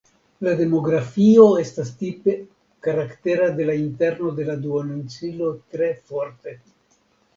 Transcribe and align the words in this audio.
La 0.45 0.51
demografio 0.61 1.43
estas 1.63 1.91
tipe 1.99 2.33
karaktera 2.87 3.51
de 3.61 3.69
la 3.69 3.77
interno 3.83 4.33
de 4.41 4.49
la 4.51 4.57
duoninsulo 4.65 5.55
tre 5.77 5.91
forte. 6.11 6.57